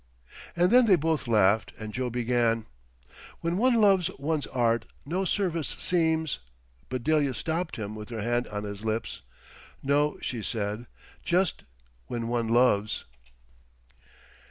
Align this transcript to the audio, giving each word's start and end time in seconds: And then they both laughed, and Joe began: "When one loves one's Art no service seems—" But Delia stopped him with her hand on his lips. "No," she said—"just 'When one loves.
And 0.55 0.71
then 0.71 0.87
they 0.87 0.95
both 0.95 1.27
laughed, 1.27 1.73
and 1.77 1.93
Joe 1.93 2.09
began: 2.09 2.65
"When 3.41 3.57
one 3.59 3.75
loves 3.75 4.09
one's 4.17 4.47
Art 4.47 4.87
no 5.05 5.25
service 5.25 5.67
seems—" 5.77 6.39
But 6.89 7.03
Delia 7.03 7.35
stopped 7.35 7.75
him 7.75 7.93
with 7.93 8.09
her 8.09 8.23
hand 8.23 8.47
on 8.47 8.63
his 8.63 8.83
lips. 8.83 9.21
"No," 9.83 10.17
she 10.19 10.41
said—"just 10.41 11.65
'When 12.07 12.29
one 12.29 12.47
loves. 12.47 13.05